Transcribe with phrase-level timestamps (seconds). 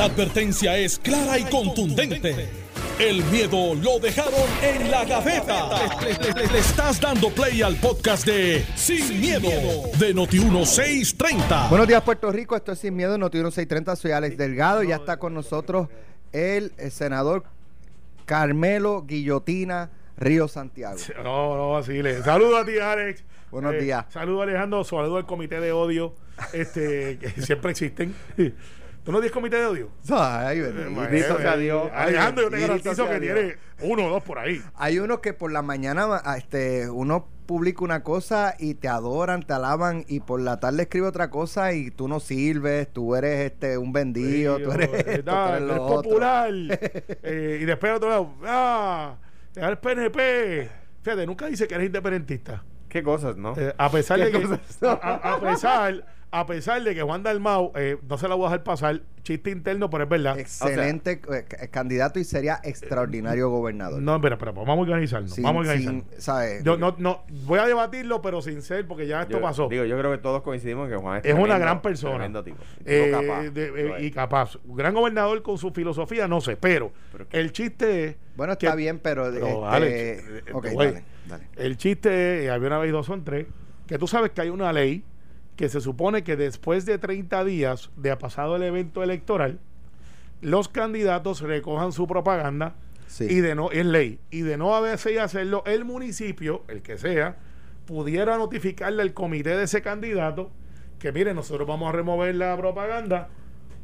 [0.00, 2.48] La advertencia es clara y contundente.
[2.98, 5.68] El miedo lo dejaron en la gaveta.
[6.00, 9.50] Le, le- le- le estás dando play al podcast de Sin, miedo,
[9.98, 11.68] de Noti1630.
[11.68, 12.56] Buenos días, Puerto Rico.
[12.56, 13.94] Esto es Sin Miedo, Noticiero 630.
[13.96, 14.82] Soy Alex Delgado.
[14.84, 15.88] Ya está con nosotros
[16.32, 17.44] el, eh, senador
[18.24, 20.96] Carmelo Guillotina Río Santiago.
[21.22, 22.22] No, no, así le.
[22.22, 23.22] Saludos a ti, Alex.
[23.50, 24.06] Buenos días.
[24.08, 24.82] Saludos, Alejandro.
[24.82, 26.14] Saludos al comité de odio
[26.54, 28.14] este, que siempre existen.
[29.10, 29.90] ¿Tú no tienes comité de odio?
[30.12, 31.90] Ay, bendito sea Dios.
[31.92, 34.62] Alejandro, yo te garantizo que tiene uno o dos por ahí.
[34.76, 39.42] Hay uno que por la mañana ah, este, uno publica una cosa y te adoran,
[39.42, 43.50] te alaban y por la tarde escribe otra cosa y tú no sirves, tú eres
[43.50, 46.50] este un vendido, tú eres, esto, popular.
[47.24, 49.16] Eh, y después otro lado, ah,
[49.56, 50.70] el PNP.
[51.02, 52.62] Fíjate, nunca dice que eres independentista.
[52.88, 53.54] Qué cosas, ¿no?
[53.56, 54.82] Eh, a pesar ¿Qué de que cosas?
[54.84, 58.46] a, a- a pesar a pesar de que Juan Dalmau eh, no se la voy
[58.46, 64.00] a dejar pasar chiste interno pero es verdad Excelente eh, candidato y sería extraordinario gobernador.
[64.00, 66.62] no espera espera vamos a organizarnos Sin- vamos a organizarnos sin, ¿sabes?
[66.64, 69.84] yo no no voy a debatirlo pero sin ser porque ya esto Yo- pasó Digo,
[69.84, 72.62] yo creo que todos coincidimos en que Juan es, es una gran persona Tremendo tipo.
[72.84, 73.42] Eh, capaz.
[73.50, 76.92] de- eh, y capaz un gran gobernador con su filosofía no sé pero,
[77.32, 79.24] el chiste es Bueno, que- está bien, pero...
[79.32, 79.94] Pero, este, Alex,
[80.28, 80.86] eh, ok, te voy.
[80.86, 81.44] dale, dale.
[81.56, 83.46] El chiste es, y había una vez dos son tres,
[83.86, 85.04] que tú sabes que hay una ley
[85.60, 89.58] que se supone que después de 30 días de ha pasado el evento electoral,
[90.40, 92.76] los candidatos recojan su propaganda
[93.08, 93.26] Sí.
[93.28, 97.36] y de no, es ley, y de no haberse hacerlo, el municipio, el que sea,
[97.84, 100.50] pudiera notificarle al comité de ese candidato
[100.98, 103.28] que mire, nosotros vamos a remover la propaganda,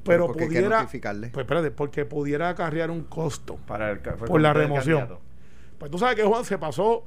[0.03, 1.29] pero ¿Por qué hay que pudiera, notificarle?
[1.29, 5.09] pues espérate, porque pudiera acarrear un costo Para el, por la remoción.
[5.79, 7.05] Pues tú sabes que Juan se pasó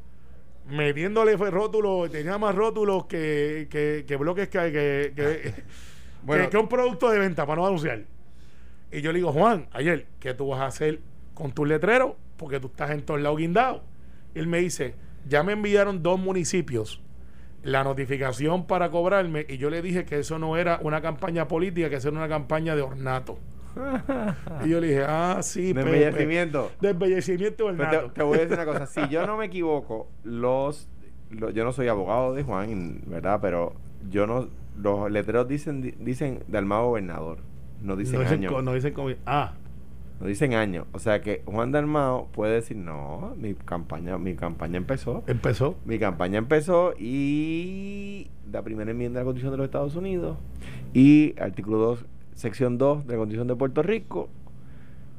[0.70, 5.54] metiéndole fue rótulos, tenía más rótulos que, que, que bloques que, que, que,
[6.24, 6.50] Bueno.
[6.50, 8.04] que- un producto de venta para no anunciar.
[8.92, 11.00] Y yo le digo, Juan, ayer, ¿qué tú vas a hacer
[11.34, 12.14] con tus letreros?
[12.38, 13.84] Porque tú estás en todos lados guindado.
[14.34, 14.96] Y él me dice,
[15.28, 17.02] ya me enviaron dos municipios
[17.62, 21.90] la notificación para cobrarme y yo le dije que eso no era una campaña política,
[21.90, 23.38] que eso era una campaña de ornato.
[24.66, 26.72] Y yo le dije, ah, sí, De Pepe, embellecimiento.
[26.82, 28.08] de embellecimiento de Pero ornato.
[28.08, 28.86] te, te voy a decir una cosa.
[28.88, 30.88] Si yo no me equivoco, los,
[31.32, 33.40] lo- yo no soy abogado de Juan, ¿verdad?
[33.42, 33.74] Pero
[34.10, 34.48] yo no.
[34.82, 37.40] Los letreros dicen di- dicen Dalmao gobernador.
[37.82, 38.50] No dicen no dicen, año.
[38.50, 38.94] co- no dicen
[39.26, 39.54] ah,
[40.22, 40.86] No dicen año.
[40.94, 45.24] O sea que Juan Dalmao puede decir, no, mi campaña, mi campaña empezó.
[45.28, 45.76] empezó.
[45.86, 50.38] Mi campaña empezó y la primera enmienda de la Constitución de los Estados Unidos
[50.94, 52.06] y artículo 2,
[52.40, 54.30] sección 2 de la Constitución de Puerto Rico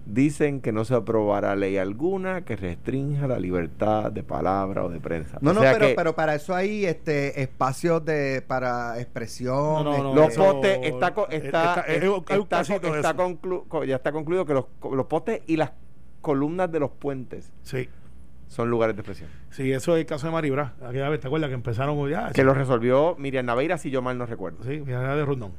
[0.07, 4.99] dicen que no se aprobará ley alguna que restrinja la libertad de palabra o de
[4.99, 5.39] prensa.
[5.41, 9.55] No, O no, sea pero, que pero para eso hay este espacios de para expresión.
[9.55, 14.11] No, no, no, este, los postes está co- está, está- está- conclu- co- ya está
[14.11, 15.73] concluido que los, los postes y las
[16.23, 17.89] columnas de los puentes Sí.
[18.49, 19.29] son lugares de expresión.
[19.51, 20.75] Sí, eso es el caso de Maribra.
[20.85, 22.31] Aquella vez, ¿te acuerdas que empezaron ya?
[22.33, 24.65] Que lo resolvió Miriam Naveira, si yo mal no recuerdo.
[24.65, 25.53] Sí, Miriam de Rondón.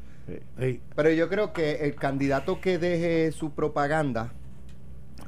[0.60, 0.82] Sí.
[0.96, 4.32] Pero yo creo que el candidato que deje su propaganda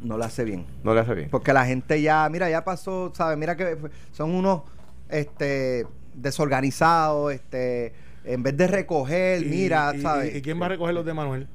[0.01, 0.65] no la hace bien.
[0.83, 1.29] No le hace bien.
[1.29, 3.37] Porque la gente ya, mira, ya pasó, ¿sabes?
[3.37, 3.77] Mira que
[4.11, 4.61] son unos
[5.09, 7.93] este desorganizados, este
[8.25, 10.33] en vez de recoger, Y- mira, y- ¿sabes?
[10.35, 11.47] ¿Y, y quién va a recoger los de Manuel?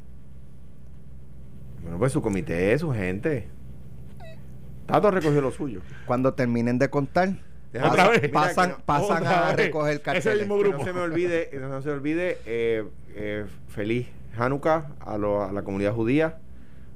[1.82, 3.48] Bueno, pues su comité, su gente.
[4.86, 5.80] Tato recogió lo suyo.
[6.06, 7.34] Cuando terminen de contar,
[7.74, 8.30] Otra pasan, vez.
[8.30, 9.66] Pasan, que no- pasan otra a vez.
[9.66, 10.38] recoger Ese carteles.
[10.40, 10.78] mismo Que grupo.
[10.78, 12.84] no se me olvide, no se me olvide, eh,
[13.18, 14.06] eh, feliz
[14.36, 16.38] Hanukkah a, lo- a la comunidad judía.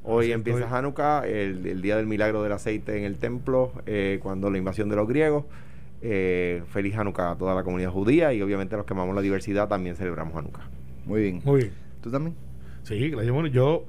[0.05, 0.79] Hoy Así empieza estoy.
[0.79, 4.89] Hanukkah, el, el día del milagro del aceite en el templo, eh, cuando la invasión
[4.89, 5.45] de los griegos.
[6.05, 9.69] Eh, feliz Hanukkah a toda la comunidad judía y obviamente los que amamos la diversidad
[9.69, 10.69] también celebramos Hanukkah.
[11.05, 11.43] Muy bien.
[11.45, 11.73] Muy bien.
[12.01, 12.35] ¿Tú también?
[12.83, 13.85] Sí, claro, bueno, yo,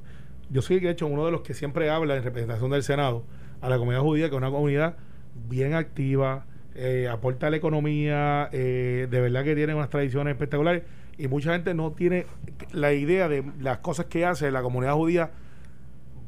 [0.51, 3.23] yo soy de hecho uno de los que siempre habla en representación del Senado
[3.61, 4.95] a la comunidad judía, que es una comunidad
[5.50, 6.45] bien activa,
[6.75, 10.83] eh, aporta a la economía, eh, de verdad que tiene unas tradiciones espectaculares
[11.18, 12.25] y mucha gente no tiene
[12.72, 15.31] la idea de las cosas que hace la comunidad judía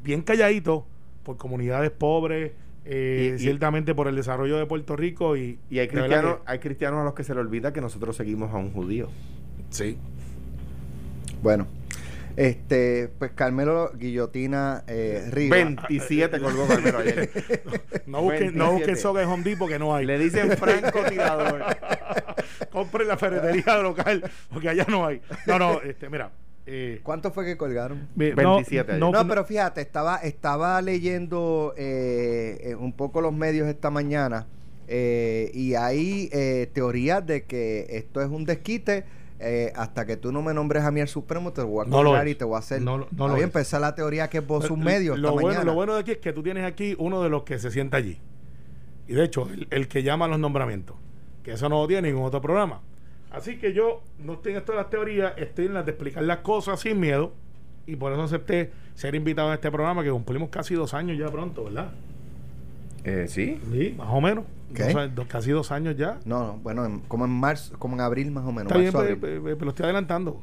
[0.02, 0.86] bien calladito
[1.24, 2.52] por comunidades pobres,
[2.84, 6.60] eh, Y- y- ciertamente por el desarrollo de Puerto Rico y, Y hay cristianos, hay
[6.60, 9.08] cristianos a los que se les olvida que nosotros seguimos a un judío.
[9.70, 9.96] sí.
[11.42, 11.66] Bueno,
[12.36, 15.56] este, pues Carmelo Guillotina eh, Riva.
[15.56, 17.30] 27 colgó Carmelo ayer.
[18.06, 19.00] No busquen, no busquen 27.
[19.00, 20.06] soga en Home Depot que no hay.
[20.06, 21.64] Le dicen francotirador.
[22.70, 24.22] Compren la ferretería local,
[24.52, 25.20] porque allá no hay.
[25.46, 26.30] No, no, este, mira.
[26.66, 28.08] eh, ¿Cuánto fue que colgaron?
[28.14, 29.00] mi- 27 ayer.
[29.00, 33.90] No, No, no, pero fíjate, estaba, estaba leyendo eh, eh, un poco los medios esta
[33.90, 34.46] mañana
[34.88, 39.04] eh, y hay eh, teorías de que esto es un desquite
[39.38, 41.98] eh, hasta que tú no me nombres a mí el Supremo, te voy a No
[42.02, 42.80] colgar y te voy a hacer.
[42.82, 43.06] No no
[43.52, 45.64] pues esa es la teoría que es vos un Lo- medio esta lo bueno, mañana.
[45.64, 47.98] lo bueno de aquí es que tú tienes aquí uno de los que se sienta
[47.98, 48.18] allí.
[49.08, 50.96] Y de hecho, el, el que llama a los nombramientos.
[51.42, 52.80] Que eso no lo tiene ningún otro programa.
[53.30, 56.22] Así que yo no estoy en esto de las teorías, estoy en las de explicar
[56.24, 57.32] las cosas sin miedo.
[57.86, 61.28] Y por eso acepté ser invitado a este programa que cumplimos casi dos años ya
[61.30, 61.90] pronto, ¿verdad?
[63.04, 63.60] Eh, sí.
[63.70, 64.44] Sí, más o menos.
[65.28, 66.18] Casi dos años ya.
[66.24, 68.64] No, no, bueno, en- como en marzo, como en abril más o menos.
[68.72, 70.42] Está bien, marzo, pues, lo estoy adelantando.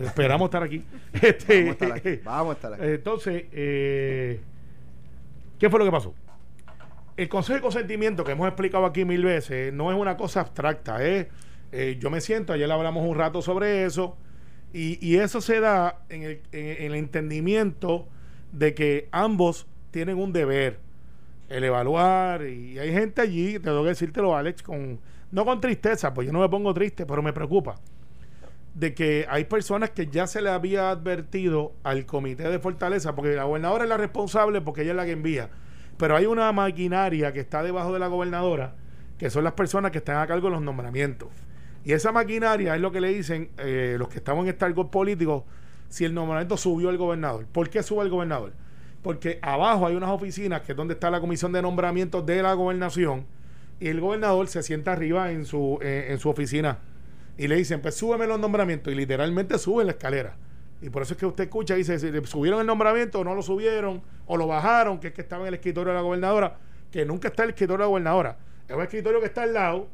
[0.00, 0.84] Esperamos estar aquí.
[1.22, 2.20] Este, Vamos a estar aquí.
[2.24, 2.82] Vamos a estar aquí.
[2.84, 4.40] Entonces, eh,
[5.58, 6.14] ¿qué fue lo que pasó?
[7.16, 11.04] El consejo de consentimiento que hemos explicado aquí mil veces no es una cosa abstracta.
[11.04, 11.26] Es,
[11.72, 14.16] eh, yo me siento, ayer hablamos un rato sobre eso,
[14.72, 18.06] y, y eso se da en el, en el entendimiento
[18.52, 20.78] de que ambos tienen un deber,
[21.52, 25.00] el evaluar, y hay gente allí, te tengo que decírtelo, Alex, con,
[25.30, 27.76] no con tristeza, pues yo no me pongo triste, pero me preocupa
[28.74, 33.34] de que hay personas que ya se le había advertido al comité de fortaleza, porque
[33.34, 35.50] la gobernadora es la responsable porque ella es la que envía,
[35.98, 38.74] pero hay una maquinaria que está debajo de la gobernadora,
[39.18, 41.28] que son las personas que están a cargo de los nombramientos.
[41.84, 44.90] Y esa maquinaria es lo que le dicen eh, los que estamos en este algo
[44.90, 45.44] político,
[45.88, 47.46] si el nombramiento subió al gobernador.
[47.46, 48.52] ¿Por qué sube el gobernador?
[49.02, 52.52] Porque abajo hay unas oficinas que es donde está la comisión de nombramientos de la
[52.54, 53.26] gobernación
[53.80, 56.78] y el gobernador se sienta arriba en su, eh, en su oficina
[57.36, 60.36] y le dicen, pues súbeme los nombramientos y literalmente sube la escalera.
[60.80, 63.42] Y por eso es que usted escucha y dice, subieron el nombramiento o no lo
[63.42, 66.58] subieron o lo bajaron, que es que estaba en el escritorio de la gobernadora,
[66.90, 68.38] que nunca está en el escritorio de la gobernadora.
[68.68, 69.88] Es un escritorio que está al lado,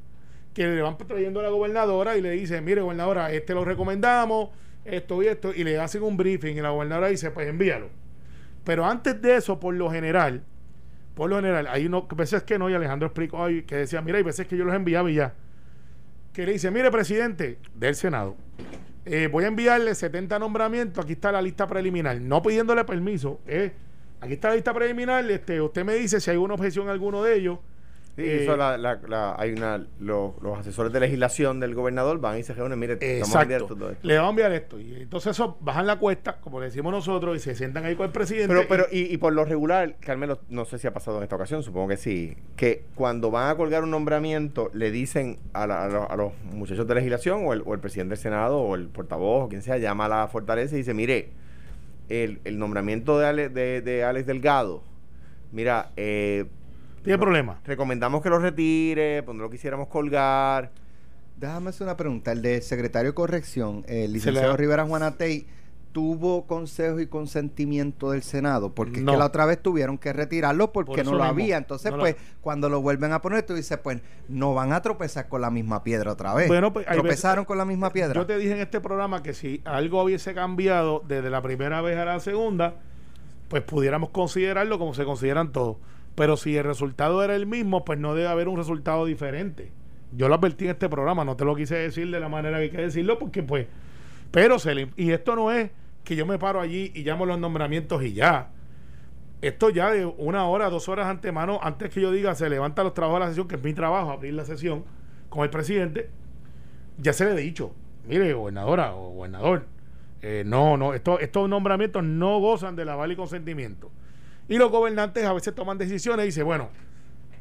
[0.53, 4.51] que le van trayendo a la gobernadora y le dicen, mire gobernadora, este lo recomendamos,
[4.85, 7.89] esto y esto, y le hacen un briefing y la gobernadora dice, pues envíalo.
[8.65, 10.43] Pero antes de eso, por lo general,
[11.15, 14.25] por lo general, hay uno, veces que no, y Alejandro explicó que decía, mira, hay
[14.25, 15.35] veces que yo los enviaba y ya.
[16.33, 18.37] Que le dice, mire, presidente del Senado,
[19.05, 23.73] eh, voy a enviarle 70 nombramientos, aquí está la lista preliminar, no pidiéndole permiso, eh,
[24.21, 27.23] aquí está la lista preliminar, este, usted me dice si hay una objeción a alguno
[27.23, 27.59] de ellos.
[28.19, 32.19] Sí, Eh, eso la, la- la- hay una, lo- los asesores de legislación del gobernador
[32.21, 33.77] van y se reúnen, mire, vamos a enviar Exacto.
[33.77, 34.05] todo esto.
[34.05, 34.81] Le vamos a enviar esto.
[34.81, 38.07] Y entonces eso bajan la cuesta, como le decimos nosotros, y se sientan ahí con
[38.07, 38.49] el presidente.
[38.49, 41.63] Pero, pero, y- por lo regular, Carmelo, no sé si ha pasado en esta ocasión,
[41.63, 46.17] supongo que sí, que cuando van a colgar un nombramiento, le dicen a, los, a
[46.17, 49.49] los muchachos de legislación, o el, o el presidente del Senado, o el portavoz, o
[49.49, 51.29] quien sea, llama a la fortaleza y dice, mire,
[52.09, 54.83] el, el nombramiento de, Ale- de, de Alex Delgado,
[55.53, 56.47] mira, eh,
[57.09, 57.59] tiene no- problemas.
[57.65, 60.71] recomendamos que lo retire, no lo quisiéramos colgar.
[61.37, 62.33] Déjame hacer una pregunta.
[62.33, 65.47] El de secretario de corrección, el licenciado le- Rivera Juanatey,
[65.93, 68.75] ¿tuvo consejo y consentimiento del Senado?
[68.75, 71.25] Porque es que la otra vez tuvieron que retirarlo porque Por no lo mismo.
[71.31, 71.57] había.
[71.57, 74.83] Entonces, No lo- pues, cuando lo vuelven a poner, tú dices, pues, no van a
[74.83, 76.49] tropezar con la misma piedra otra vez.
[76.49, 78.15] Bueno, pues, ¿Tropezaron veces- con la misma piedra?
[78.15, 81.97] Yo te dije en este programa que si algo hubiese cambiado desde la primera vez
[81.99, 82.75] a la segunda,
[83.49, 85.77] pues pudiéramos considerarlo como se consideran todos.
[86.15, 89.71] Pero si el resultado era el mismo, pues no debe haber un resultado diferente.
[90.13, 92.65] Yo lo advertí en este programa, no te lo quise decir de la manera que
[92.65, 93.67] hay que decirlo, porque pues,
[94.31, 95.71] pero se le- y esto no es
[96.05, 98.51] que yo me paro allí y llamo los nombramientos y ya.
[99.43, 102.95] Esto ya de una hora, dos horas antemano, antes que yo diga se levanta los
[102.95, 104.85] trabajos de la sesión, que es mi trabajo, abrir la sesión
[105.29, 106.11] con el presidente,
[106.97, 107.73] ya se le he dicho,
[108.09, 109.67] mire, gobernadora o gobernador,
[110.23, 113.93] eh, no, no, esto- estos nombramientos no gozan de aval y consentimiento.
[114.49, 116.71] Y los gobernantes a veces toman decisiones y dicen, bueno,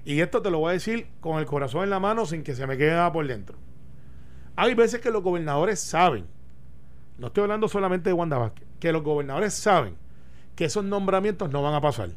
[0.03, 2.55] y esto te lo voy a decir con el corazón en la mano sin que
[2.55, 3.57] se me quede nada por dentro.
[4.55, 6.25] Hay veces que los gobernadores saben,
[7.17, 9.95] no estoy hablando solamente de Wanda Vázquez, que los gobernadores saben
[10.55, 12.09] que esos nombramientos no van a pasar.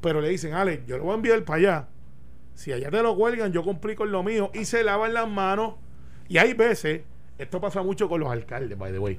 [0.00, 1.88] Pero le dicen, Alex, yo lo voy a enviar para allá.
[2.54, 5.74] Si allá te lo cuelgan, yo cumplí con lo mío y se lavan las manos.
[6.28, 7.02] Y hay veces,
[7.38, 9.18] esto pasa mucho con los alcaldes, by the way,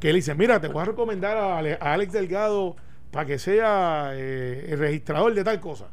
[0.00, 2.76] que le dicen, mira, te voy a recomendar Ale- a Alex Delgado
[3.14, 5.86] para que sea eh, el registrador de tal cosa.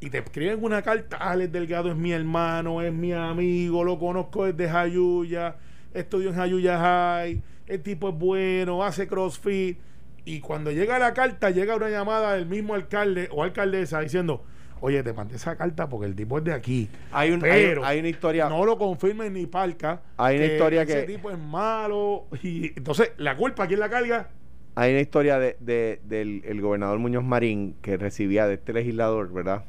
[0.00, 4.46] Y te escriben una carta, Alex Delgado es mi hermano, es mi amigo, lo conozco
[4.50, 5.56] desde Jayuya,
[5.92, 9.78] estudió en Jayuya High, el tipo es bueno, hace crossfit.
[10.24, 14.42] Y cuando llega la carta, llega una llamada del mismo alcalde o alcaldesa diciendo,
[14.80, 16.88] oye, te mandé esa carta porque el tipo es de aquí.
[17.12, 18.48] Hay, un, Pero hay una historia.
[18.48, 20.00] no lo confirmen ni palca.
[20.16, 22.24] Hay una historia ese que- tipo es malo.
[22.42, 24.30] Y entonces, la culpa, ¿quién la carga?
[24.74, 29.32] Hay una historia de, de- del el gobernador Muñoz Marín que recibía de este legislador,
[29.32, 29.64] ¿verdad?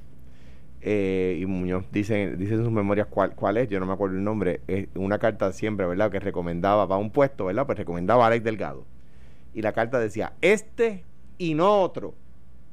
[0.82, 4.18] Eh, y Muñoz dice, dice en sus memorias cuál, cuál es, yo no me acuerdo
[4.18, 4.62] el nombre,
[4.96, 6.12] una carta siempre, ¿verdad?
[6.12, 7.66] Que recomendaba para un puesto, ¿verdad?
[7.66, 8.86] Pues recomendaba a Alex Delgado.
[9.54, 11.06] Y la carta decía, este
[11.40, 12.16] y no otro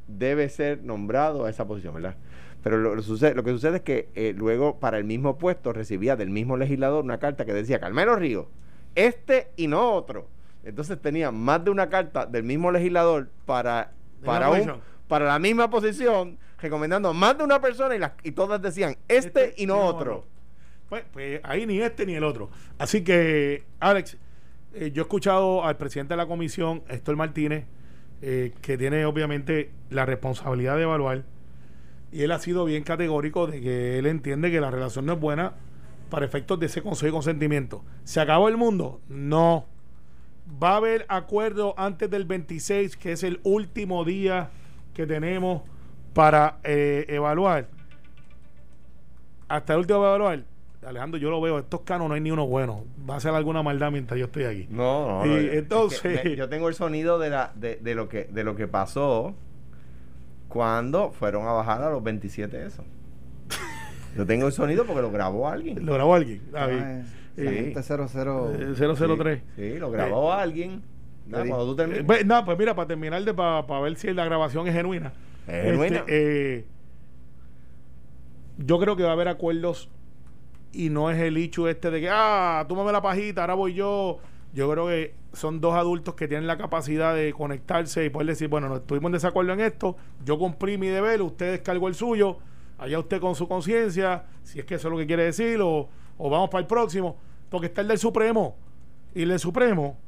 [0.08, 2.16] debe ser nombrado a esa posición, ¿verdad?
[2.62, 6.56] Pero lo que sucede es que eh, luego para el mismo puesto recibía del mismo
[6.56, 8.48] legislador una carta que decía, Carmelo Río,
[8.94, 10.28] este y no otro.
[10.64, 13.92] Entonces tenía más de una carta del mismo legislador para,
[14.24, 18.62] para, un, para la misma posición, recomendando más de una persona y, las, y todas
[18.62, 20.24] decían este, este y no otro.
[20.88, 22.50] Pues, pues, ahí ni este ni el otro.
[22.78, 24.18] Así que, Alex,
[24.74, 27.64] eh, yo he escuchado al presidente de la comisión, Héctor Martínez,
[28.20, 31.24] eh, que tiene obviamente la responsabilidad de evaluar,
[32.12, 35.20] y él ha sido bien categórico de que él entiende que la relación no es
[35.20, 35.54] buena
[36.10, 37.84] para efectos de ese consejo y consentimiento.
[38.04, 39.00] ¿Se acabó el mundo?
[39.08, 39.66] No.
[40.60, 44.50] Va a haber acuerdo antes del 26, que es el último día
[44.94, 45.62] que tenemos
[46.12, 47.68] para eh, evaluar.
[49.48, 50.44] Hasta el último evaluar.
[50.86, 52.84] Alejandro, yo lo veo, estos canos no hay ni uno bueno.
[53.08, 54.66] Va a ser alguna maldad mientras yo estoy aquí.
[54.68, 55.26] No, no.
[55.26, 56.36] Y entonces.
[56.36, 59.34] yo tengo el sonido de, la, de, de, lo que, de lo que pasó
[60.48, 62.84] cuando fueron a bajar a los 27 eso.
[64.16, 65.86] Yo tengo el sonido porque lo grabó alguien.
[65.86, 66.42] Lo grabó alguien.
[66.54, 66.68] Ah,
[67.36, 69.42] 00, 003.
[69.56, 70.82] Sí, lo grabó eh, alguien.
[71.30, 72.20] cuando tú termines.
[72.20, 75.12] Eh, no, pues mira, para terminar, de para ver si la grabación es genuina.
[75.46, 75.98] Es genuina.
[75.98, 76.64] Este, eh,
[78.58, 79.88] yo creo que va a haber acuerdos
[80.72, 84.18] y no es el hecho este de que, ah, túmame la pajita, ahora voy yo.
[84.54, 88.48] Yo creo que son dos adultos que tienen la capacidad de conectarse y poder decir,
[88.48, 89.96] bueno, no estuvimos en desacuerdo en esto,
[90.26, 92.36] yo cumplí mi deber, usted descargó el suyo
[92.82, 95.88] allá usted con su conciencia, si es que eso es lo que quiere decir, o,
[96.18, 97.16] vamos para el próximo,
[97.50, 98.56] porque está el del Supremo.
[99.14, 99.98] Y el del Supremo,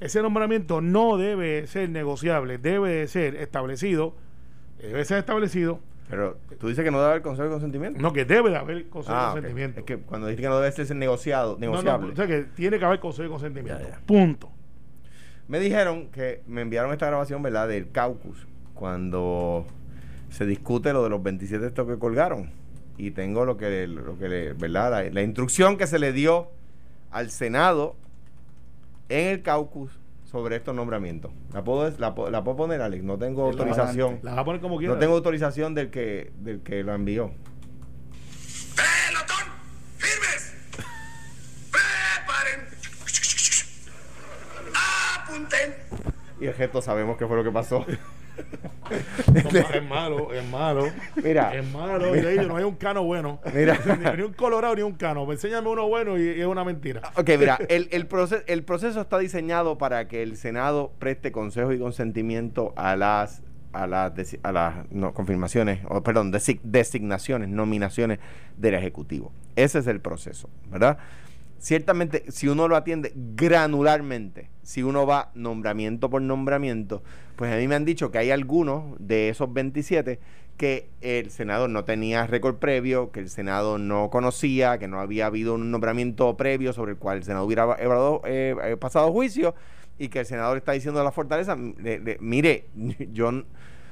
[0.00, 4.14] ese nombramiento no debe ser negociable, debe ser establecido,
[4.78, 5.80] debe ser establecido.
[6.08, 8.00] Pero tú dices que no debe haber consejo de consentimiento.
[8.00, 9.80] No, que debe de haber consejo de ah, consentimiento.
[9.80, 12.12] Es que cuando dices que no debe ser negociado, negociable.
[12.12, 13.84] o sea, que tiene que haber consejo de consentimiento.
[14.06, 14.50] Punto.
[15.48, 17.68] Me dijeron que me enviaron esta grabación, ¿verdad?
[17.68, 19.66] Del caucus, cuando
[20.30, 22.50] se discute lo de los 27 estos que colgaron.
[22.96, 25.10] Y tengo lo que, lo que le, ¿verdad?
[25.10, 26.50] La, instrucción que se le dio
[27.10, 27.96] al Senado
[29.08, 29.90] en el caucus
[30.24, 31.32] sobre estos nombramientos.
[31.52, 33.02] La puedo, la, puedo poner, Alex.
[33.02, 34.20] No tengo autorización.
[34.22, 34.94] La va a poner como quiera.
[34.94, 37.32] No tengo autorización del que, del que lo envió.
[38.76, 39.46] ¡Pelotón!
[39.98, 40.54] ¡Firmes!
[41.70, 42.60] ¡Preparen!
[45.20, 45.74] ¡Apunten!
[46.40, 47.84] Y el gesto sabemos qué fue lo que pasó.
[49.74, 50.86] es malo, es malo.
[51.22, 51.54] Mira.
[51.54, 52.14] Es malo.
[52.46, 53.40] no hay un cano bueno.
[53.54, 53.78] Mira.
[54.16, 55.30] ni, un colorado ni un cano.
[55.30, 57.02] Enséñame uno bueno y, es una mentira.
[57.16, 61.72] Ok, mira, el, el, proceso, el proceso está diseñado para que el Senado preste consejo
[61.72, 63.42] y consentimiento a las
[63.74, 68.20] a las, a las no, confirmaciones, o perdón, designaciones, nominaciones
[68.56, 69.32] del Ejecutivo.
[69.56, 70.98] Ese es el proceso, ¿verdad?
[71.64, 77.02] Ciertamente, si uno lo atiende granularmente, si uno va nombramiento por nombramiento,
[77.36, 80.20] pues a mí me han dicho que hay algunos de esos 27
[80.58, 85.26] que el senador no tenía récord previo, que el Senado no conocía, que no había
[85.26, 87.76] habido un nombramiento previo sobre el cual el Senado hubiera
[88.26, 89.54] eh, eh, pasado juicio
[89.98, 92.66] y que el senador está diciendo a la fortaleza, mire,
[93.12, 93.44] yo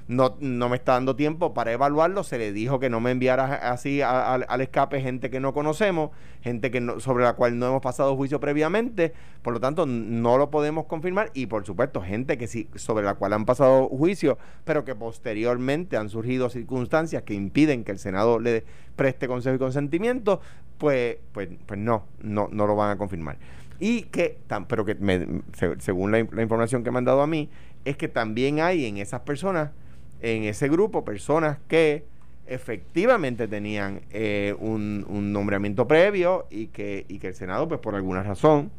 [0.08, 2.24] no, no me está dando tiempo para evaluarlo.
[2.24, 6.70] Se le dijo que no me enviara así al escape gente que no conocemos, gente
[6.70, 9.12] que no, sobre la cual no hemos pasado juicio previamente.
[9.42, 11.30] Por lo tanto, no lo podemos confirmar.
[11.34, 15.96] Y por supuesto, gente que sí, sobre la cual han pasado juicio, pero que posteriormente
[15.96, 18.64] han surgido circunstancias que impiden que el Senado le
[18.96, 20.40] preste consejo y consentimiento,
[20.78, 23.38] pues, pues, pues no, no, no lo van a confirmar.
[23.78, 24.96] Y que, pero que
[25.78, 27.48] según la información que me han dado a mí,
[27.84, 29.70] es que también hay en esas personas
[30.22, 32.04] en ese grupo personas que
[32.46, 38.22] efectivamente tenían eh, un, nombramiento previo y que, y que el Senado, pues por alguna
[38.22, 38.70] razón,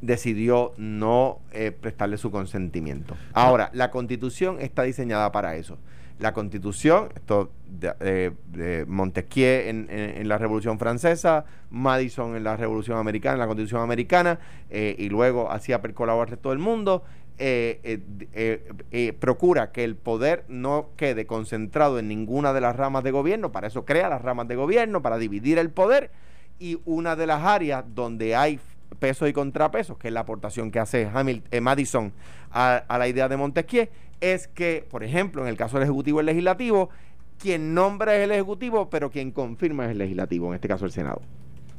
[0.00, 3.16] decidió no eh, prestarle su consentimiento.
[3.32, 5.78] Ahora, la constitución está diseñada para eso.
[6.20, 12.98] La constitución, esto de, de, Montesquieu en, en, la Revolución Francesa, Madison en la Revolución
[12.98, 17.04] Americana, en la Constitución Americana, eh, y luego hacía percolado al resto del mundo,
[17.42, 18.02] eh,
[18.34, 23.12] eh, eh, procura que el poder no quede concentrado en ninguna de las ramas de
[23.12, 26.10] gobierno, para eso crea las ramas de gobierno, para dividir el poder,
[26.58, 28.60] y una de las áreas donde hay
[28.98, 32.12] pesos y contrapesos, que es la aportación que hace Hamilton, Madison
[32.50, 33.88] a, la idea de Montesquieu,
[34.20, 36.90] es que, por ejemplo, en el caso del Ejecutivo y el Legislativo,
[37.38, 40.92] quien nombra es el Ejecutivo, pero quien confirma es el Legislativo, en este caso el
[40.92, 41.22] Senado.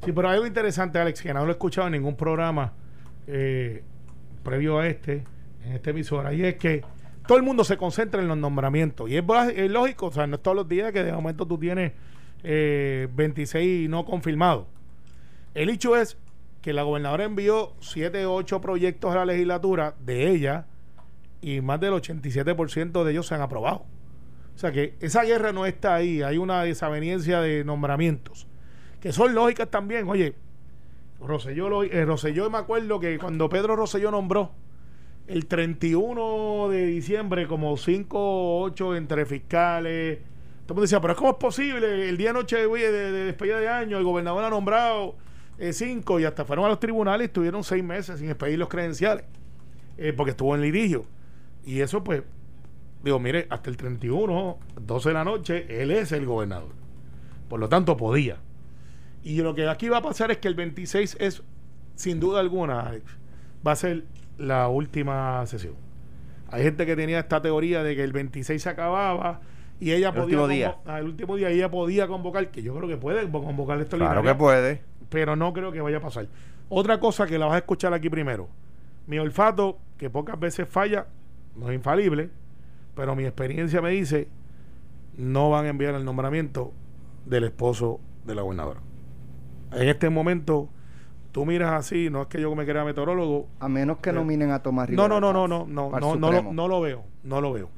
[0.04, 2.74] Sí, pero hay algo interesante, Alex, que no lo he escuchado en ningún programa
[4.44, 5.24] previo a este,
[5.66, 6.84] en esta emisora, y es que
[7.28, 9.10] todo el mundo se concentra en los nombramientos.
[9.10, 9.24] Y es,
[9.70, 11.94] lógico, o sea, no es todos los días que de momento tú tienes
[12.44, 14.66] eh, 26 no confirmados.
[15.54, 16.18] El hecho es
[16.62, 20.66] que la gobernadora envió 7 o 8 proyectos a la legislatura de ella
[21.42, 23.86] y más del 87% de ellos se han aprobado.
[24.56, 28.48] O sea que esa guerra no está ahí, hay una desaveniencia de nombramientos,
[29.00, 30.08] que son lógicas también.
[30.08, 30.36] Oye,
[31.20, 34.52] Rosselló, lo, eh, Rosselló me acuerdo que cuando Pedro Rosselló nombró
[35.32, 40.20] el 31 de diciembre como 5 o 8 entre fiscales.
[40.66, 42.10] Todo el mundo decía, pero ¿cómo es posible?
[42.10, 45.16] El día noche de, de, de despedida de año, el gobernador ha nombrado
[45.58, 49.24] 5 y hasta fueron a los tribunales y estuvieron 6 meses sin expedir los credenciales
[49.98, 51.06] eh, porque estuvo en litigio.
[51.66, 52.24] Y eso pues,
[53.02, 56.74] digo, mire, hasta el 31, 12 de la noche, él es el gobernador.
[57.48, 58.38] Por lo tanto, podía.
[59.24, 61.42] Y lo que aquí va a pasar es que el 26 es,
[61.96, 63.06] sin duda alguna, Alex,
[63.66, 64.04] va a ser
[64.42, 65.74] la última sesión.
[66.50, 69.42] Hay gente que tenía esta teoría de que el 26 se acababa
[69.80, 70.76] y ella El podía último día.
[70.86, 74.22] ah, el último día ella podía convocar, que yo creo que puede convocar esto Claro
[74.22, 74.82] que puede.
[75.10, 76.28] pero no creo que vaya a pasar.
[76.70, 78.48] Otra cosa que la vas a escuchar aquí primero.
[79.08, 81.08] Mi olfato, que pocas veces falla,
[81.56, 82.30] no es infalible,
[82.96, 84.28] pero mi experiencia me dice,
[85.18, 86.72] no van a enviar el nombramiento
[87.26, 88.80] del esposo de la gobernadora.
[89.74, 90.70] En este momento,
[91.32, 94.52] tú miras así, no es que yo me crea meteorólogo, A menos que Eh, nominen
[94.52, 95.08] a Tomás Rivera.
[95.08, 97.70] no, no, no, no, no, no, no, lo, no lo veo, no lo veo.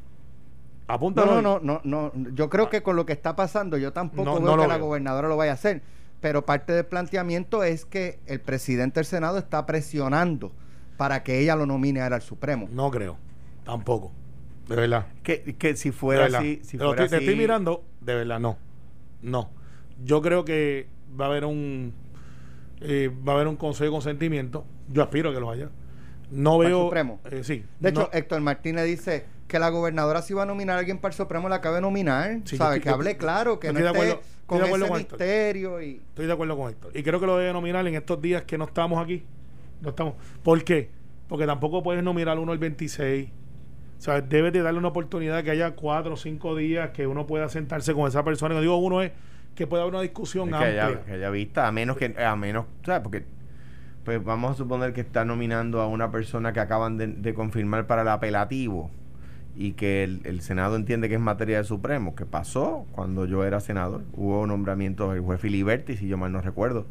[0.88, 1.42] No, Apúntalo.
[1.42, 2.30] no, no, no, no.
[2.34, 4.78] Yo creo que con lo que está pasando, yo tampoco No, veo no que la
[4.78, 5.82] gobernadora lo vaya a hacer.
[6.20, 10.52] Pero parte del planteamiento es que el presidente del Senado está presionando
[10.98, 12.68] para que ella lo nomine ahora al Supremo.
[12.72, 13.18] No creo,
[13.66, 14.12] tampoco.
[14.68, 15.08] De verdad.
[15.24, 18.58] Que, que si fuera así, si Te estoy- te estoy así- mirando, de verdad, no.
[19.22, 19.50] No.
[20.04, 20.88] Yo creo que
[21.20, 21.94] va a haber un
[22.82, 24.66] eh, va a haber un consejo de consentimiento.
[24.90, 25.70] Yo aspiro a que lo haya.
[26.32, 26.84] No ¿Para el veo.
[26.86, 27.20] Supremo?
[27.32, 27.64] eh, sí.
[27.80, 30.98] De hecho, no- Héctor Martínez dice que la gobernadora si va a nominar a alguien
[30.98, 32.40] para el Supremo la acabe de nominar.
[32.46, 32.78] Sí, yo ¿Sabe?
[32.78, 35.20] estoy- Que hable claro, que no esté acuerdo- con ese con Héctor.
[35.20, 36.02] misterio y...
[36.10, 36.90] Estoy de acuerdo con esto.
[36.94, 39.24] Y creo que lo debe nominar en estos días que no estamos aquí.
[39.82, 40.16] No estamos.
[40.44, 40.90] ¿Por qué?
[41.28, 43.30] Porque tampoco puedes nominar uno el 26.
[43.98, 47.26] O sea, debes de darle una oportunidad que haya cuatro o cinco días que uno
[47.26, 48.56] pueda sentarse con esa persona.
[48.56, 49.12] Y digo uno es
[49.56, 50.86] que pueda haber una discusión Es que amplia.
[50.88, 53.02] haya, que haya vista, a menos que, a menos, ¿sabes?
[53.02, 53.24] Porque,
[54.04, 57.88] pues vamos a suponer que está nominando a una persona que acaban de, de confirmar
[57.88, 58.90] para el apelativo
[59.56, 63.46] y que el, el Senado entiende que es materia del Supremo, que pasó cuando yo
[63.46, 64.02] era senador.
[64.14, 66.86] Hubo nombramientos del juez Filiberti, si yo mal no recuerdo.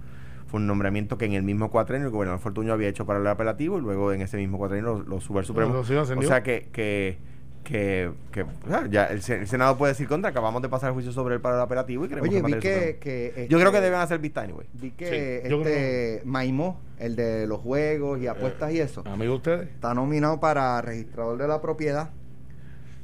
[0.46, 3.26] Fue un nombramiento que en el mismo cuatrenio el gobernador Fortuño había hecho para el
[3.26, 5.74] apelativo y luego en ese mismo cuatrenio lo, lo sube al Supremo.
[5.78, 7.18] O sea que, que,
[7.64, 10.88] que, que, o sea, ya el, Se- el Senado puede decir contra, acabamos de pasar
[10.88, 12.60] el juicio sobre el apelativo y queremos Oye, que vi
[13.00, 13.46] que...
[13.48, 14.66] Yo creo que este, deben hacer vista anyway.
[14.72, 19.36] Vi que Sí, este Maimó, el de los juegos y apuestas y eso, Amigo de
[19.36, 19.68] ustedes.
[19.70, 22.10] está nominado para registrador de la propiedad.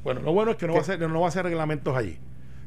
[0.05, 0.79] Bueno, lo bueno es que no ¿Qué?
[0.79, 2.19] va, a ser, no va a hacer reglamentos allí.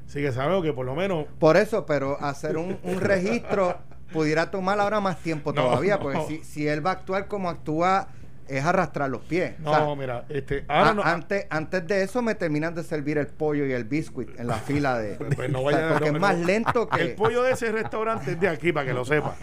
[0.08, 1.26] Así que sabemos que por lo menos.
[1.40, 3.78] Por eso, pero hacer un, un registro
[4.12, 6.02] pudiera tomar ahora más tiempo No, todavía, no.
[6.04, 8.10] porque si, si él va a actuar como actúa,
[8.48, 9.60] es arrastrar los pies.
[9.60, 10.66] No, O sea, mira, este.
[10.68, 11.04] a- Ahora no.
[11.04, 14.56] antes, antes de eso me terminan de servir el pollo y el biscuit en la
[14.56, 15.16] fila de...
[15.36, 17.02] Pues no o sea, vaya- porque no, es más lento que...
[17.02, 19.36] El pollo de ese restaurante es de aquí, para que lo sepa.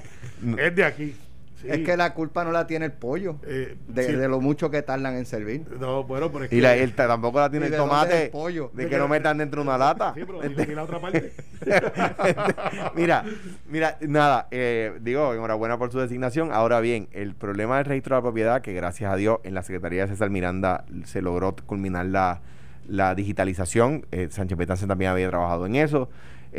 [0.58, 1.16] Es de aquí.
[1.60, 1.66] Sí.
[1.68, 4.12] Es que la culpa no la tiene el pollo, Eh, de, sí.
[4.12, 5.64] de lo mucho que tardan en servir.
[5.80, 8.24] No, bueno, pero es Y que- la, él ta- tampoco la tiene ¿Y el tomate
[8.26, 8.70] el pollo?
[8.74, 10.12] de que no metan dentro de una lata.
[10.14, 11.32] Sí, pero y la otra parte.
[12.94, 13.24] mira,
[13.68, 16.50] mira, nada, eh, digo, enhorabuena por su designación.
[16.52, 19.62] Ahora bien, el problema del registro de la propiedad, que gracias a Dios en la
[19.62, 22.40] Secretaría de César Miranda se logró culminar la,
[22.86, 24.06] la digitalización.
[24.12, 26.08] Eh, Sánchez Petance también había trabajado en eso.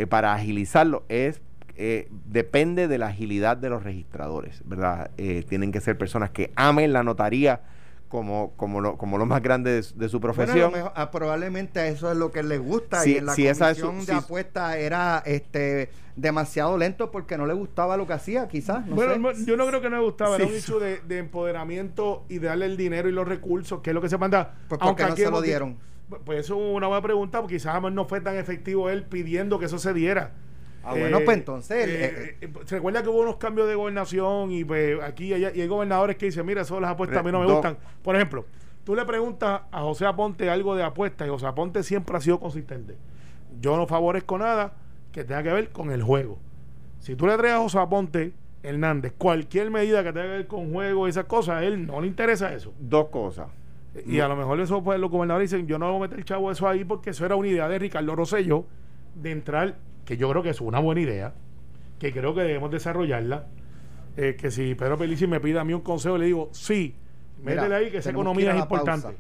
[0.10, 1.42] para agilizarlo es
[1.82, 5.12] eh, depende de la agilidad de los registradores, ¿verdad?
[5.18, 7.62] Eh, tienen que ser personas que amen la notaría
[8.10, 10.72] como, como, lo, como lo más grande de, su- de su Bueno, a profesión.
[10.72, 13.48] lo mejor- ah, probablemente eso es lo que les gusta Sí, y en la sí,
[13.48, 14.12] esa es su- comisión sí.
[14.12, 18.86] de apuesta era este demasiado lento porque no le gustaba lo que hacía, quizás.
[18.86, 19.46] No bueno, sé.
[19.46, 20.52] yo no creo que no me gustaba, era Sí.
[20.52, 23.94] un hecho de, de empoderamiento y de darle el dinero y los recursos, que es
[23.94, 24.56] lo que se manda.
[24.68, 25.78] Pues, ¿por qué no se lo dieron?
[26.26, 29.66] Pues eso es una buena pregunta, porque quizás no fue tan efectivo él pidiendo que
[29.66, 30.32] eso se diera.
[30.84, 34.52] Ah, bueno, pues entonces, eh, eh, eh, se recuerda que hubo unos cambios de gobernación
[34.52, 37.24] y pues aquí y allá, y hay gobernadores que dicen, mira, eso las apuestas a
[37.24, 37.78] mí no me Do- gustan.
[38.02, 38.46] Por ejemplo,
[38.86, 42.40] tú le preguntas a José Aponte algo de apuestas y José Aponte siempre ha sido
[42.40, 42.96] consistente.
[43.62, 44.74] Yo no favorezco nada
[45.12, 46.40] que tenga que ver con el juego.
[47.00, 50.72] Si tú le traes a José Aponte Hernández cualquier medida que tenga que ver con
[50.72, 52.74] juego y esas cosas, a él no le interesa eso.
[52.80, 53.48] Dos cosas.
[54.06, 56.52] Y a lo mejor eso pues los gobernadores dicen, yo no voy a meter chavo
[56.52, 58.66] eso ahí porque eso era una idea de Ricardo Rosello
[59.16, 59.76] de entrar,
[60.10, 61.34] que yo creo que es una buena idea,
[62.00, 63.46] que creo que debemos desarrollarla.
[64.18, 66.96] Eh, que si Pedro Pelici me pide a mí un consejo, le digo, sí,
[67.44, 69.04] Mira, métele ahí que esa que economía es importante.
[69.04, 69.18] pausa.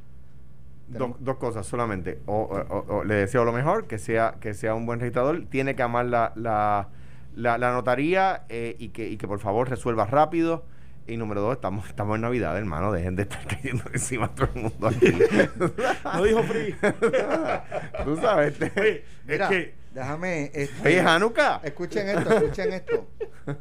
[0.87, 2.17] Dos, dos cosas solamente.
[2.25, 5.45] O, o- o- o le deseo lo mejor, que sea, que sea un buen registrador.
[5.45, 6.87] Tiene que amar la, la,
[7.35, 10.65] la, la notaría eh, y, que, y que por favor resuelva rápido.
[11.05, 12.91] Y número dos, estamos, estamos en Navidad, hermano.
[12.91, 15.05] Dejen de estar cayendo encima a todo el mundo aquí.
[16.15, 16.73] No dijo Free.
[18.05, 18.59] Tú sabes.
[18.75, 20.51] Oye, es Mira, que déjame.
[20.53, 21.61] este, Oye, Hanukkah.
[21.63, 23.07] Escuchen esto, escuchen esto.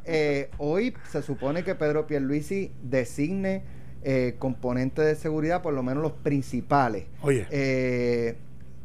[0.05, 3.63] eh, hoy se supone que Pedro Pierluisi designe
[4.03, 7.05] eh, componentes de seguridad, por lo menos los principales.
[7.21, 7.47] Oye.
[7.51, 8.35] Eh,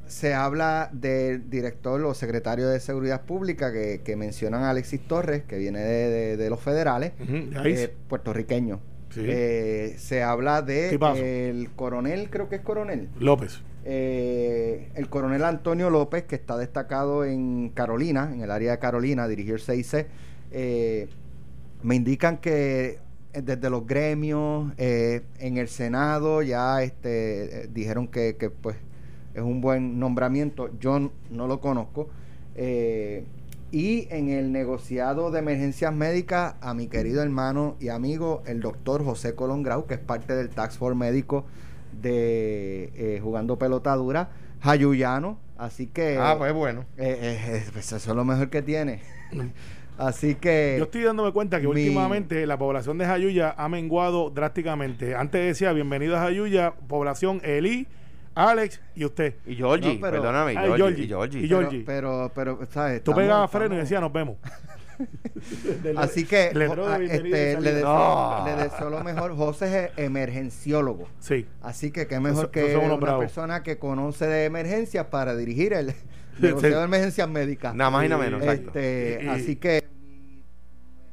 [0.06, 5.44] se habla del director o secretario de Seguridad Pública que, que mencionan a Alexis Torres,
[5.44, 8.80] que viene de, de- de los federales, eh, puertorriqueño.
[9.14, 9.20] Sí.
[9.24, 10.90] Eh, se habla de
[11.50, 13.60] el coronel, creo que es coronel, López.
[13.84, 19.28] eh, el coronel Antonio López, que está destacado en Carolina, en el área de Carolina,
[19.28, 20.06] dirigió el 6C,
[20.50, 21.08] eh,
[21.82, 22.98] me indican que
[23.32, 28.76] eh, desde los gremios, eh, en el Senado ya este, dijeron que, que, pues
[29.34, 32.08] es un buen nombramiento, yo no lo conozco.
[32.56, 33.24] eh,
[33.74, 39.04] y en el negociado de emergencias médicas a mi querido hermano y amigo, el doctor
[39.04, 41.44] José Colón Grau, que es parte del Tax Force médico
[42.00, 44.28] de eh, Jugando Pelota Dura,
[44.60, 45.38] Jayuyano.
[45.58, 46.84] Así que Ah, pues bueno.
[46.96, 49.00] eh, eh, eh, pues eso es lo mejor que tiene.
[49.98, 54.30] Así que Yo estoy dándome cuenta que mi- últimamente la población de Jayuya ha menguado
[54.30, 55.14] drásticamente.
[55.14, 57.86] Antes decía, bienvenido a Jayuya, población Eli,
[58.34, 59.34] Alex y usted.
[59.46, 61.04] Y Georgie, No, pero- perdóname, Ay, Georgie, Georgie.
[61.04, 61.38] y Georgie.
[61.40, 61.82] Y pero, Georgie.
[61.86, 63.02] pero, pero, ¿sabes?
[63.04, 64.36] Tú pegabas freno y decías, nos vemos.
[65.96, 68.44] Así que bienvenida y este, le, deseo, No.
[68.46, 69.36] le deseo lo mejor.
[69.36, 71.08] José es emergenciólogo.
[71.18, 71.46] Sí.
[71.62, 75.94] Así que qué mejor Eso- que una persona que conoce de emergencias para dirigir el
[76.38, 77.74] negociado de emergencias médicas.
[77.74, 78.42] Nada más y nada menos.
[78.44, 79.82] Este, Y- y- así que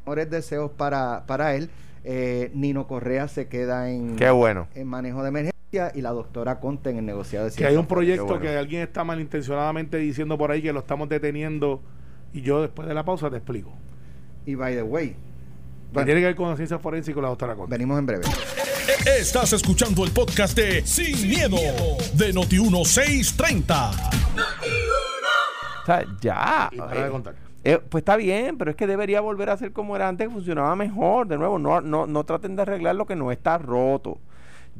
[0.06, 1.70] mejores deseos para, para él.
[2.04, 4.68] Eh, Nino Correa se queda en, Qué bueno.
[4.74, 5.51] en manejo de emergencia
[5.94, 8.42] y la doctora Conte en el negociado de Que hay un proyecto bueno.
[8.42, 11.82] que alguien está malintencionadamente diciendo por ahí que lo estamos deteniendo.
[12.34, 13.72] Y yo después de la pausa te explico.
[14.46, 15.16] Y by the way,
[15.94, 17.72] bueno, tiene que ver con la ciencia forense y con la doctora Conte.
[17.72, 18.24] venimos en breve.
[19.18, 21.58] Estás escuchando el podcast de Sin, miedo,
[22.16, 23.92] de Noti1630.
[25.82, 26.70] O sea, ya.
[26.72, 27.36] Y para de contar.
[27.64, 30.34] eh, pues está bien, pero es que debería volver a ser como era antes, que
[30.34, 31.28] funcionaba mejor.
[31.28, 34.20] De nuevo, no, no, no traten de arreglar lo que no está roto.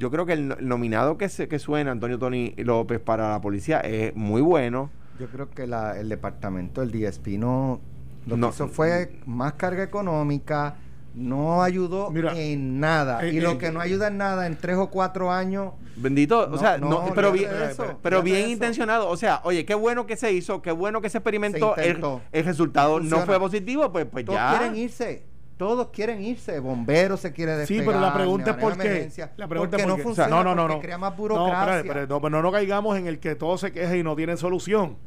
[0.02, 3.30] Yo creo que el, no- el nominado que, se, que suena, Antonio Tony López, para
[3.30, 4.90] la policía es muy bueno.
[5.20, 7.80] Yo creo que la- el departamento, el DSP, no,
[8.26, 8.48] lo No.
[8.50, 10.74] que hizo fue más carga económica,
[11.14, 13.24] no ayudó Mira, en nada.
[13.24, 16.48] eh, y eh, lo que no ayuda en nada en tres o cuatro años, Bendito,
[16.48, 19.08] No, o sea, no, no, pero bien, eso, pero bien intencionado.
[19.10, 21.76] O sea, oye, qué bueno que se hizo, qué bueno que se experimentó.
[21.76, 24.58] Se el, el resultado no fue positivo, pues, pues todos ya.
[24.58, 25.26] quieren irse.
[25.62, 26.60] Todos quieren irse.
[26.60, 27.86] Bomberos se quiere Sí, despegar.
[27.86, 28.88] pero la pregunta es por qué.
[28.88, 29.32] emergencia.
[29.38, 30.04] La pregunta porque es no por qué.
[30.04, 30.82] funciona, no, no, no, porque no.
[30.82, 31.60] crea más No, burocracia.
[31.60, 34.16] espérate, espérate, no, pero no, no caigamos en el que todo se queja y no
[34.16, 34.98] tienen solución.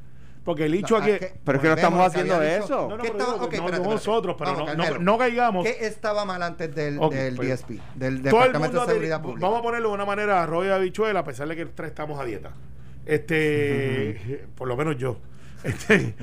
[0.45, 1.11] Porque el hecho Ah, aquí.
[1.19, 2.89] que- Pero es que no estamos haciendo eso.
[2.89, 5.65] No, no, ¿Qué pero estaba- no, espérate, no nosotros, pero Vamos, no, no, no caigamos.
[5.67, 8.87] ¿Qué estaba mal antes del, Ok, del pues, DSP, del Todo el Departamento mundo de
[8.87, 9.41] Seguridad Pública?
[9.47, 12.21] Vamos a ponerlo de una manera arroyo de habichuela, a pesar de que tres estamos
[12.21, 12.53] a dieta.
[13.07, 15.17] Este, por lo menos yo.
[15.65, 16.15] Este,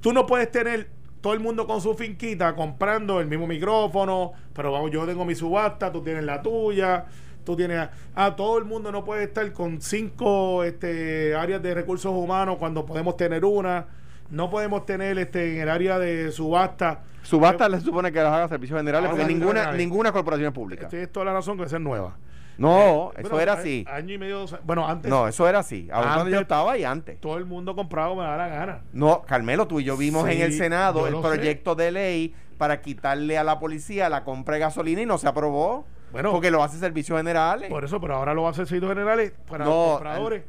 [0.00, 0.88] tú no puedes tener
[1.20, 5.34] todo el mundo con su finquita comprando el mismo micrófono, pero vamos, yo tengo mi
[5.34, 7.06] subasta, tú tienes la tuya,
[7.44, 12.12] tú tienes ah, todo el mundo no puede estar con cinco este áreas de recursos
[12.12, 13.86] humanos cuando podemos tener una,
[14.30, 17.00] no podemos tener este en el área de subasta.
[17.22, 20.88] Subasta le supone que las haga servicios generales Ah, porque ninguna, ninguna corporación es pública.
[20.88, 22.16] Tienes toda la razón que esa es nueva.
[22.58, 23.84] No, eso Bueno, era así.
[23.88, 24.66] Año y medio, dos años.
[24.66, 25.88] bueno, antes No, eso era así.
[25.92, 27.20] Ahora cuando yo estaba y antes.
[27.20, 28.80] todo el mundo compraba me da la gana.
[28.92, 31.20] No, Carmelo, tú y yo vimos Sí, en el Senado el sé.
[31.22, 35.28] proyecto de ley para quitarle a la policía la compra de gasolina y no se
[35.28, 35.86] aprobó.
[36.10, 37.68] Bueno, porque lo hace servicios generales.
[37.70, 40.42] Por eso, pero ahora lo hacer Servicios Generales para No, los compradores.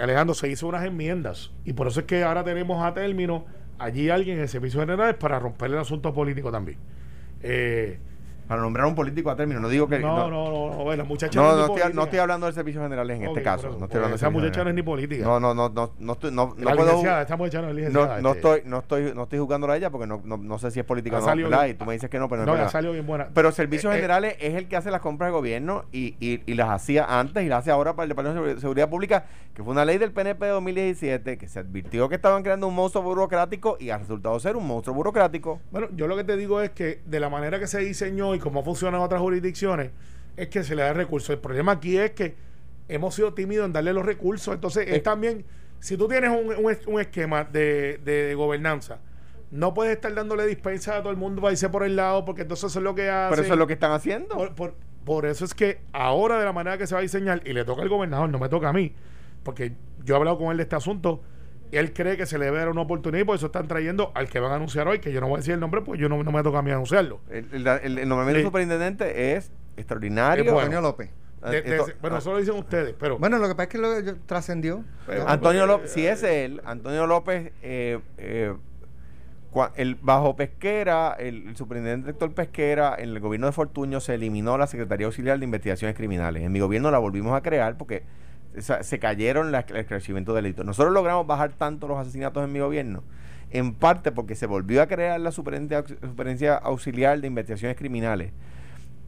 [0.00, 3.44] Alejandro, se hizo unas enmiendas y por eso es que ahora tenemos a término
[3.78, 6.78] allí alguien en Servicios Generales para romper el asunto político también.
[7.42, 7.98] Eh,
[8.46, 9.60] Para nombrar a un político a término.
[9.60, 9.98] No digo que.
[9.98, 12.82] no, no, no, no, muchacha No, es no ni estoy, no estoy hablando de servicios
[12.82, 13.68] generales en este caso.
[13.68, 15.08] eso, No estoy hablando de esa muchacha no es ni generales.
[15.08, 15.24] política.
[15.24, 17.20] No, no, no, no, no estoy, no, no la puedo.
[17.20, 18.16] esta muchacha no es licenciada.
[18.16, 20.58] No, no este, estoy, no estoy, no estoy jugando a ella porque no, no, no
[20.58, 21.64] sé si es política o no, salido ¿verdad?
[21.64, 21.76] bien.
[21.76, 23.28] Y tú me dices que no, pero no, No, salió bien buena.
[23.32, 26.42] Pero Servicios Eh, eh, Generales es el que hace las compras de gobierno y, y,
[26.46, 29.24] y las hacía antes y las hace ahora para el Departamento de Seguridad Pública,
[29.54, 32.74] que fue una ley del PNP de 2017 que se advirtió que estaban creando un
[32.74, 35.60] monstruo burocrático y ha resultado ser un monstruo burocrático.
[35.70, 38.38] Bueno, yo lo que te digo es que de la manera que se diseñó y
[38.38, 39.90] cómo funciona en otras jurisdicciones,
[40.36, 41.30] es que se le da recursos.
[41.30, 42.34] El problema aquí es que
[42.88, 44.54] hemos sido tímidos en darle los recursos.
[44.54, 45.00] Entonces, es Eh.
[45.00, 45.44] también,
[45.80, 48.98] si tú tienes un, un es- un esquema de, de gobernanza,
[49.50, 52.42] no puedes estar dándole dispensa a todo el mundo para irse por el lado, porque
[52.42, 53.30] entonces eso es lo que hace.
[53.30, 54.34] Pero eso es lo que están haciendo.
[54.36, 57.42] Por, por- por eso es que ahora, de la manera que se va a diseñar,
[57.44, 58.94] y le toca al gobernador, no me toca a mí,
[59.42, 59.72] porque
[60.04, 61.22] yo he hablado con él de este asunto,
[61.78, 64.28] él cree que se le debe dar una oportunidad y por eso están trayendo al
[64.28, 66.08] que van a anunciar hoy, que yo no voy a decir el nombre, pues yo
[66.08, 67.20] no, no me toca a mí anunciarlo.
[67.30, 68.34] El, el, el- el nombramiento Sí.
[68.34, 70.44] del superintendente es extraordinario.
[70.44, 70.58] Bueno.
[70.60, 71.10] Antonio López.
[71.42, 73.68] De- de- Esto- bueno, ah, eso lo dicen ustedes, pero Bueno, lo que pasa es
[73.70, 74.84] que lo yo- trascendió.
[75.26, 78.54] Antonio López, si es él, Antonio López eh, eh,
[79.52, 84.14] cua- el, bajo Pesquera, el, el superintendente director Pesquera, en el gobierno de Fortuño se
[84.14, 86.44] eliminó la Secretaría Auxiliar de Investigaciones Criminales.
[86.44, 88.04] En mi gobierno la volvimos a crear porque
[88.58, 90.64] se cayeron el crecimiento de delitos.
[90.66, 93.02] Nosotros logramos bajar tanto los asesinatos en mi gobierno,
[93.50, 98.32] en parte porque se volvió a crear la Superintendencia Auxiliar de Investigaciones Criminales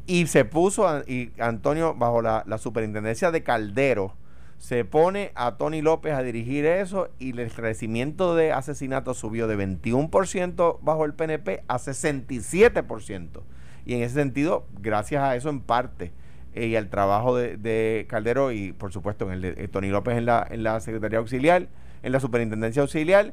[0.07, 4.14] y se puso, y Antonio, bajo la superintendencia de Caldero,
[4.59, 9.59] se pone a Tony López a dirigir eso y el crecimiento de asesinatos subió de
[9.59, 13.42] 21% bajo el PNP a 67%.
[13.85, 16.12] Y en ese sentido, gracias a eso en parte,
[16.54, 19.88] eh, y al trabajo de, de Caldero y por supuesto en el de eh, Tony
[19.88, 21.68] López en la, en la Secretaría Auxiliar,
[22.02, 23.32] en la Superintendencia Auxiliar,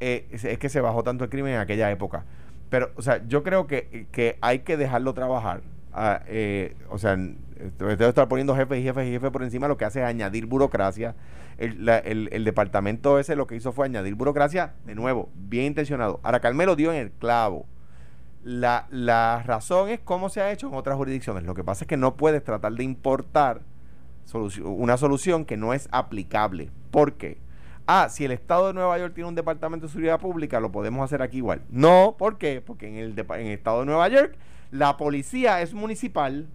[0.00, 2.24] eh, es, que se bajó tanto el crimen en aquella época.
[2.68, 5.60] Pero, o sea, yo creo que, que hay que dejarlo trabajar.
[5.92, 9.30] Ah, eh, o sea, n- esto- esto de estar poniendo jefes y jefes y jefes
[9.30, 11.14] por encima lo que hace es añadir burocracia.
[11.58, 16.20] El, el- el departamento ese lo que hizo fue añadir burocracia, de nuevo, bien intencionado.
[16.22, 17.64] Ahora, Carmelo dio en el clavo.
[18.46, 21.42] La, razón es cómo se ha hecho en otras jurisdicciones.
[21.42, 23.62] Lo que pasa es que no puedes tratar de importar
[24.62, 26.70] una solución que no es aplicable.
[26.92, 27.38] ¿Por qué?
[27.88, 31.04] Ah, si el Estado de Nueva York tiene un departamento de seguridad pública, lo podemos
[31.04, 31.62] hacer aquí igual.
[31.70, 32.62] No, ¿por qué?
[32.64, 34.36] Porque en el, en el Estado de Nueva York
[34.70, 36.46] la policía es municipal.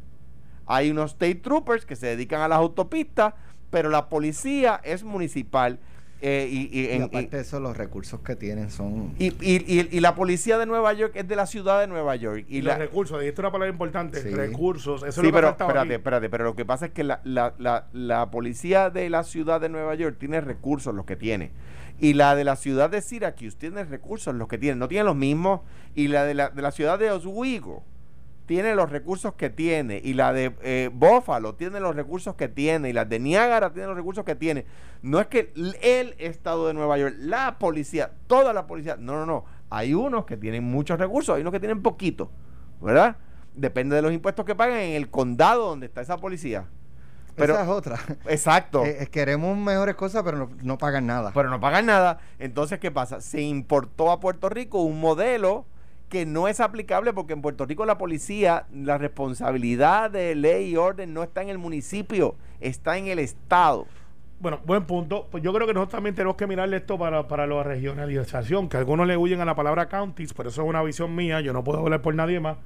[0.67, 3.33] Hay unos state troopers que se dedican a las autopistas,
[3.69, 5.77] pero la policía es municipal.
[6.23, 9.15] Eh, y, y- Y en- aparte y- de eso, los recursos que tienen son...
[9.17, 12.15] y, y- y- y la policía de Nueva York es de la ciudad de Nueva
[12.15, 12.45] York.
[12.47, 14.29] Y, Y, los la, recursos, dijiste una palabra importante, Sí.
[14.29, 15.01] recursos.
[15.01, 15.93] Eso Sí, es lo que pero espérate, aquí.
[15.93, 19.59] espérate, pero lo que pasa es que la, la, la, la policía de la ciudad
[19.59, 21.51] de Nueva York tiene recursos los que tiene.
[21.99, 24.75] Y la de la ciudad de Syracuse tiene recursos los que tiene.
[24.75, 25.61] No tiene los mismos.
[25.95, 27.83] Y la de la, de la ciudad de Oswego
[28.51, 30.01] tiene los recursos que tiene.
[30.03, 32.89] Y la de eh, Buffalo tiene los recursos que tiene.
[32.89, 34.65] Y la de Niágara tiene los recursos que tiene.
[35.01, 38.97] No es que el estado de Nueva York, la policía, toda la policía.
[38.99, 39.45] No, no, no.
[39.69, 42.29] Hay unos que tienen muchos recursos, hay unos que tienen poquito.
[42.81, 43.15] ¿Verdad?
[43.55, 46.65] Depende de los impuestos que paguen en el condado donde está esa policía.
[47.37, 47.99] Pero, Esa es otra.
[48.27, 48.83] exacto.
[48.83, 51.31] Eh, eh, queremos mejores cosas, pero no, no pagan nada.
[51.33, 52.19] pero no pagan nada.
[52.37, 53.21] Entonces, ¿qué pasa?
[53.21, 55.67] Se importó a Puerto Rico un modelo
[56.11, 60.75] que no es aplicable porque en Puerto Rico la policía, la responsabilidad de ley y
[60.75, 63.87] orden no está en el municipio, está en el Estado.
[64.41, 65.29] Bueno, buen punto.
[65.31, 68.75] Pues yo creo que nosotros también tenemos que mirarle esto para, para la regionalización, que
[68.75, 71.63] algunos le huyen a la palabra counties, pero eso es una visión mía, yo no
[71.63, 72.57] puedo hablar por nadie más.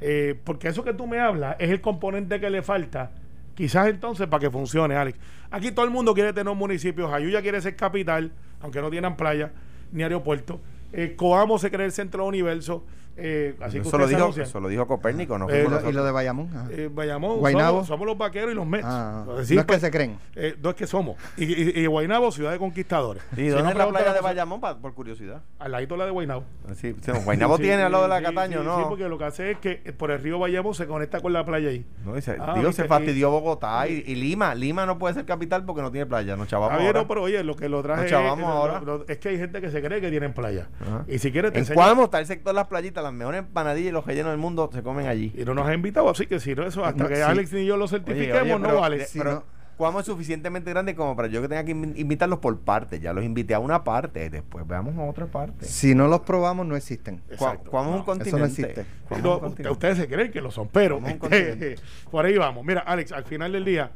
[0.00, 3.12] Eh, porque eso que tú me hablas es el componente que le falta,
[3.54, 5.16] quizás entonces para que funcione, Alex.
[5.52, 9.14] Aquí todo el mundo quiere tener un municipio, Jayuya quiere ser capital, aunque no tienen
[9.14, 9.52] playa
[9.92, 10.60] ni aeropuerto.
[10.92, 12.84] Eh, Coamo se cree el centro del universo.
[13.16, 15.90] Eh, así que Eso lo, se dijo, eso lo dijo Copérnico, no Eh, y, lo,
[16.02, 16.48] y de Bayamón.
[16.70, 17.72] Eh, Bayamón, Guaynabo.
[17.78, 18.84] somos, somos los vaqueros y los Mets.
[18.86, 20.18] Ah, no es que pues, se creen.
[20.36, 21.16] eh, no es que somos.
[21.36, 23.22] Y, y, y Guaynabo, ciudad de conquistadores.
[23.32, 25.42] ¿Y Si dónde no, es la playa de a- Bayamón, pa- por curiosidad?
[25.58, 26.44] Al ladito la de Guaynabo.
[26.74, 28.78] Sí, sí, Guaynabo Sí, tiene al lado de la sí, Cataño, sí, ¿no?
[28.78, 31.44] Sí, porque lo que hace es que por el río Bayamón se conecta con la
[31.44, 31.84] playa ahí.
[32.04, 34.54] No, Ah, digo, viste, se fastidió Bogotá y, y Lima.
[34.54, 36.36] Lima no puede ser capital porque no tiene playa.
[36.36, 37.00] Nos chavamos Ah, ahora.
[37.02, 38.80] no, pero oye, lo que lo traje es, ahora.
[39.08, 40.68] es que hay gente que se cree que tienen playa.
[41.08, 43.90] Y si quieres te En Cuamo está el sector de las playitas, las mejores empanadillas
[43.90, 45.32] y los rellenos del mundo se comen allí.
[45.36, 47.22] Y no nos ha invitado, así que si no, eso hasta No, que sí.
[47.22, 49.04] Alex ni yo lo certifiquemos, Oye, oye, no pero- vale.
[49.06, 52.38] Si pero no- Cuamo es suficientemente grande como para yo que tenga que invi- invitarlos
[52.40, 53.00] por partes.
[53.00, 55.64] Ya los invité a una parte, después veamos a otra parte.
[55.64, 57.22] Si no los probamos, no existen.
[57.30, 57.70] Exacto.
[57.70, 58.28] Cuamo es un continente.
[58.28, 58.84] eso no existe.
[59.22, 59.70] No, un continente.
[59.70, 61.76] ustedes se creen que lo son, pero este,
[62.10, 62.62] por ahí vamos.
[62.62, 63.90] Mira, Alex, al final del día,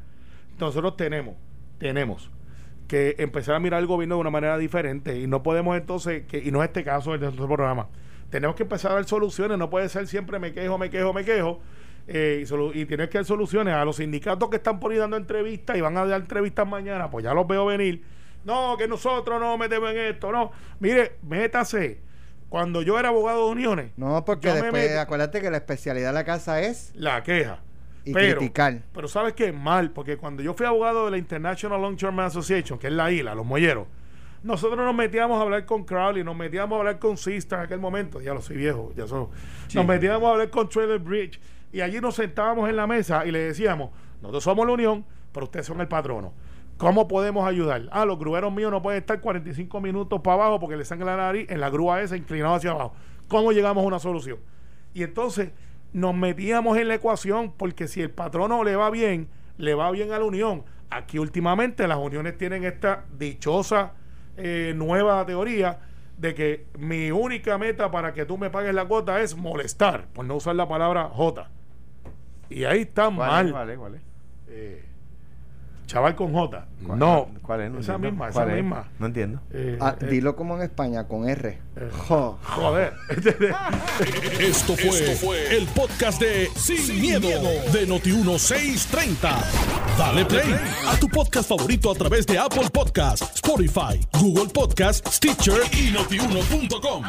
[0.59, 1.35] nosotros tenemos,
[1.77, 2.31] tenemos
[2.89, 6.39] que empezar a mirar el gobierno de una manera diferente y no podemos entonces, que,
[6.39, 7.89] y no es este caso el de nuestro programa,
[8.35, 11.25] tenemos que empezar a dar soluciones, no puede ser siempre me quejo, me quejo, me
[11.25, 11.61] quejo.
[12.09, 12.45] eh,
[12.75, 15.77] y, y tienes que dar soluciones a los sindicatos que están por ahí dando entrevistas
[15.77, 18.03] y van a dar entrevistas mañana, pues ya los veo venir.
[18.45, 20.51] No, que nosotros no metemos en esto, no.
[20.81, 22.01] Mire, métase.
[22.49, 26.15] Cuando yo era abogado de uniones, No, porque me después, acuérdate que la especialidad de
[26.15, 27.61] la casa es la queja.
[28.05, 28.83] y pero, criticar.
[28.93, 32.79] Pero sabes que mal, porque cuando yo fui abogado de la International Long Term Association,
[32.79, 33.87] que es la ILA, los molleros,
[34.45, 37.81] nosotros nos metíamos a hablar con Crowley, nos metíamos a hablar con Sistar en aquel
[37.81, 39.27] momento, ya lo soy viejo, ya soy.
[39.75, 41.41] Nos metíamos a hablar con Trailer Bridge
[41.73, 45.45] y allí nos sentábamos en la mesa y le decíamos, nosotros somos la unión, pero
[45.45, 46.35] ustedes son el patrono.
[46.77, 47.89] ¿Cómo podemos ayudar?
[47.91, 51.23] Ah, los grueros míos no pueden estar 45 minutos para abajo porque les sangra la
[51.23, 52.93] nariz en la grúa esa inclinado hacia abajo.
[53.29, 54.41] ¿Cómo llegamos a una solución?
[54.93, 55.53] Y entonces
[55.95, 60.13] nos metíamos en la ecuación porque si el patrono le va bien, le va bien
[60.13, 60.65] a la unión.
[60.91, 63.95] Aquí últimamente las uniones tienen esta dichosa
[64.37, 65.79] eh, nueva teoría
[66.19, 70.25] de que mi única meta para que tú me pagues la cuota es molestar, por
[70.25, 71.51] no usar la palabra J.
[72.51, 73.77] Y ahí está ¿Cuál mal.
[73.77, 74.03] cuál es?
[74.49, 74.85] Eh,
[75.87, 76.67] Chaval con J.
[76.87, 77.29] ¿Cuál- No.
[77.43, 77.71] ¿Cuál es?
[77.71, 78.11] No esa entiendo.
[78.13, 78.63] misma, esa ¿Cuál es?
[78.65, 78.89] misma.
[78.99, 79.41] No entiendo.
[79.53, 81.59] Eh, Ah, eh, dilo como en España, con R.
[81.77, 82.39] eh, Jo.
[82.43, 82.93] joder.
[84.41, 89.37] Esto fue, el podcast de Sin, miedo, de Noti1630.
[89.99, 90.55] Dale play
[90.89, 97.05] a tu podcast favorito a través de Apple Podcasts, Spotify, Google Podcasts, Stitcher y notiuno.com.